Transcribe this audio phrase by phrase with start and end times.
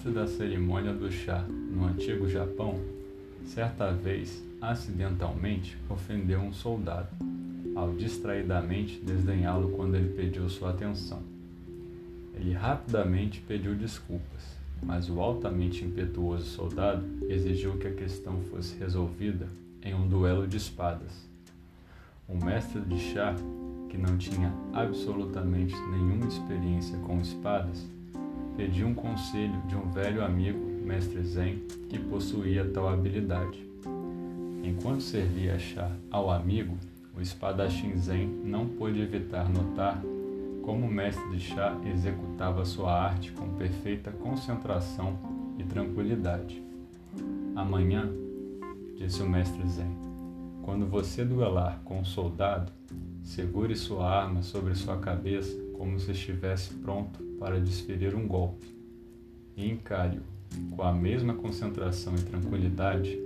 [0.00, 2.80] mestre da cerimônia do chá no antigo Japão,
[3.44, 7.08] certa vez, acidentalmente, ofendeu um soldado,
[7.76, 11.22] ao distraidamente desdenhá-lo quando ele pediu sua atenção.
[12.34, 19.48] Ele rapidamente pediu desculpas, mas o altamente impetuoso soldado exigiu que a questão fosse resolvida
[19.82, 21.28] em um duelo de espadas.
[22.26, 23.34] O mestre de chá,
[23.90, 27.86] que não tinha absolutamente nenhuma experiência com espadas,
[28.56, 33.66] pediu um conselho de um velho amigo, mestre Zen, que possuía tal habilidade.
[34.62, 36.76] Enquanto servia chá ao amigo,
[37.16, 40.02] o espadachim Zen não pôde evitar notar
[40.62, 45.18] como o mestre de chá executava sua arte com perfeita concentração
[45.58, 46.62] e tranquilidade.
[47.56, 48.08] Amanhã,
[48.96, 49.96] disse o mestre Zen,
[50.62, 52.70] quando você duelar com um soldado,
[53.22, 58.66] segure sua arma sobre sua cabeça como se estivesse pronto para desferir um golpe
[59.56, 60.20] e encare-o
[60.76, 63.18] com a mesma concentração e tranquilidade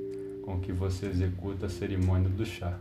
[0.45, 2.79] com que você executa a cerimônia do chá.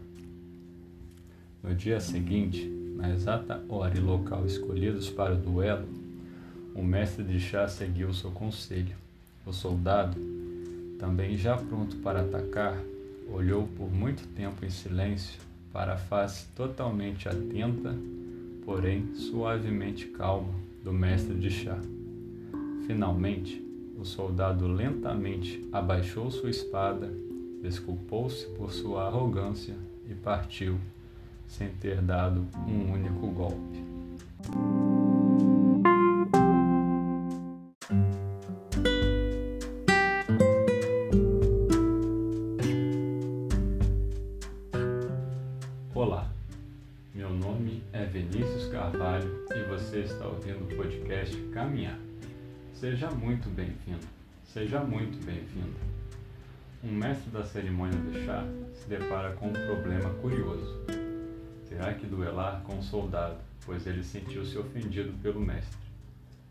[1.63, 2.63] No dia seguinte,
[2.95, 5.87] na exata hora e local escolhidos para o duelo,
[6.75, 8.95] o mestre de chá seguiu seu conselho.
[9.43, 10.19] O soldado,
[10.99, 12.77] também já pronto para atacar,
[13.27, 17.95] olhou por muito tempo em silêncio para a face totalmente atenta,
[18.65, 21.79] porém suavemente calma, do mestre de chá.
[22.85, 23.61] Finalmente,
[23.97, 27.09] o soldado lentamente abaixou sua espada,
[27.61, 29.75] desculpou-se por sua arrogância
[30.09, 30.77] e partiu
[31.47, 33.83] sem ter dado um único golpe.
[45.95, 46.29] Olá,
[47.13, 51.99] meu nome é Vinícius Carvalho e você está ouvindo o podcast Caminhar.
[52.73, 54.05] Seja muito bem-vindo,
[54.43, 55.79] seja muito bem-vinda.
[56.83, 58.43] Um mestre da cerimônia do chá
[58.73, 60.83] se depara com um problema curioso
[61.73, 65.77] terá que duelar com um soldado, pois ele sentiu-se ofendido pelo mestre.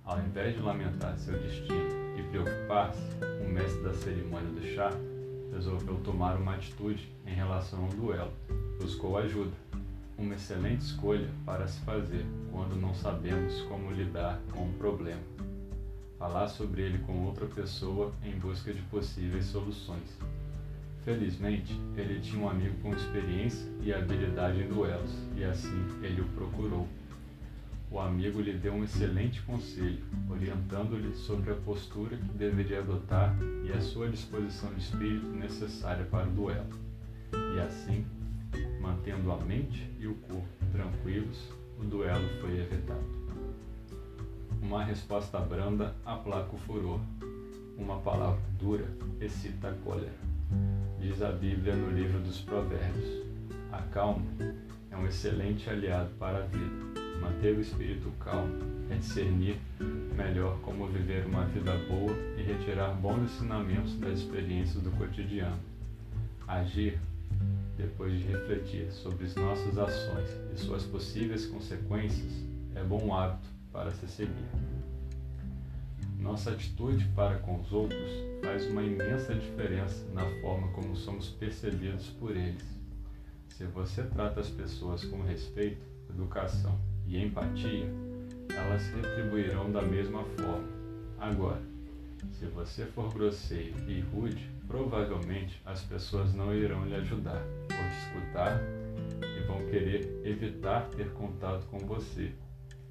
[0.05, 3.01] Ao invés de lamentar seu destino e preocupar-se,
[3.41, 4.91] o mestre da cerimônia do chá
[5.53, 8.33] resolveu tomar uma atitude em relação ao duelo.
[8.81, 9.53] Buscou ajuda,
[10.19, 15.23] uma excelente escolha para se fazer quando não sabemos como lidar com um problema.
[16.19, 20.17] Falar sobre ele com outra pessoa em busca de possíveis soluções.
[21.05, 26.29] Felizmente, ele tinha um amigo com experiência e habilidade em duelos, e assim ele o
[26.29, 26.87] procurou.
[27.91, 33.37] O amigo lhe deu um excelente conselho, orientando-lhe sobre a postura que deveria adotar
[33.67, 36.71] e a sua disposição de espírito necessária para o duelo.
[37.55, 38.07] E assim,
[38.83, 41.49] mantendo a mente e o corpo tranquilos,
[41.79, 43.07] o duelo foi evitado.
[44.61, 47.01] Uma resposta branda aplaca o furor.
[47.79, 48.87] Uma palavra dura
[49.21, 50.13] excita a cólera.
[51.01, 53.25] Diz a Bíblia no livro dos Provérbios:
[53.71, 54.25] A calma
[54.91, 57.01] é um excelente aliado para a vida.
[57.21, 58.59] Manter o espírito calmo
[58.91, 59.57] é discernir
[60.17, 65.59] melhor como viver uma vida boa e retirar bons ensinamentos das experiências do cotidiano.
[66.47, 66.99] Agir,
[67.77, 72.33] depois de refletir sobre as nossas ações e suas possíveis consequências,
[72.75, 74.49] é bom hábito para se seguir.
[76.19, 78.11] Nossa atitude para com os outros
[78.43, 82.65] faz uma imensa diferença na forma como somos percebidos por eles.
[83.49, 87.87] Se você trata as pessoas com respeito, educação e empatia,
[88.51, 90.69] elas retribuirão da mesma forma.
[91.19, 91.72] Agora,
[92.31, 97.99] se você for grosseiro e rude, provavelmente as pessoas não irão lhe ajudar ou te
[98.07, 98.61] escutar
[99.23, 102.33] e vão querer evitar ter contato com você.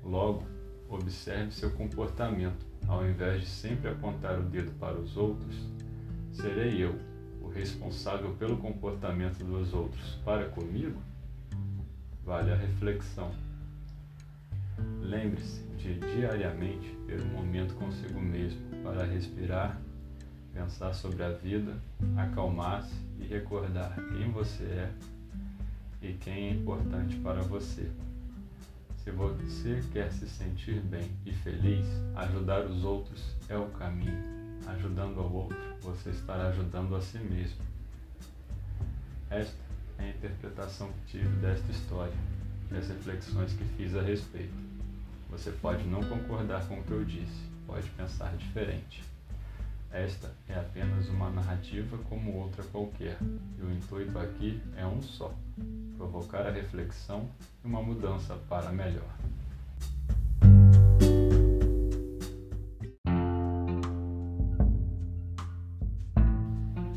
[0.04, 0.44] Logo,
[0.90, 5.56] observe seu comportamento ao invés de sempre apontar o dedo para os outros,
[6.34, 7.00] serei eu
[7.42, 11.02] o responsável pelo comportamento dos outros para comigo?
[12.24, 13.32] Vale a reflexão.
[15.02, 19.80] Lembre-se de diariamente ter um momento consigo mesmo para respirar,
[20.54, 21.76] pensar sobre a vida,
[22.18, 24.92] acalmar-se e recordar quem você é
[26.02, 27.90] e quem é importante para você.
[29.04, 34.42] Se você quer se sentir bem e feliz, ajudar os outros é o caminho.
[34.68, 37.58] Ajudando ao outro, você estará ajudando a si mesmo.
[39.30, 39.58] Esta
[39.98, 42.14] é a interpretação que tive desta história
[42.72, 44.54] das reflexões que fiz a respeito.
[45.30, 49.04] Você pode não concordar com o que eu disse, pode pensar diferente.
[49.92, 53.18] Esta é apenas uma narrativa como outra qualquer,
[53.60, 55.34] e o intuito aqui é um só:
[55.98, 57.30] provocar a reflexão
[57.64, 59.04] e uma mudança para melhor.